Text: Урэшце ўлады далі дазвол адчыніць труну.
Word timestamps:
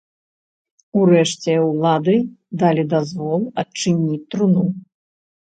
Урэшце 1.01 1.53
ўлады 1.71 2.15
далі 2.65 2.83
дазвол 2.95 3.45
адчыніць 3.67 4.21
труну. 4.35 4.67